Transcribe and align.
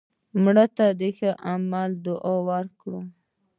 مړه 0.43 0.65
ته 0.77 0.85
د 0.99 1.01
ښه 1.17 1.29
عمل 1.49 1.89
دعا 2.05 2.35
وکړه 2.47 3.01